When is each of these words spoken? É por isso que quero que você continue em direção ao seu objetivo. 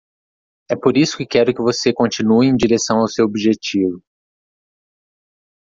É 0.67 0.75
por 0.75 0.97
isso 0.97 1.15
que 1.15 1.27
quero 1.27 1.53
que 1.53 1.61
você 1.61 1.93
continue 1.93 2.47
em 2.47 2.57
direção 2.57 3.01
ao 3.01 3.07
seu 3.07 3.23
objetivo. 3.23 4.01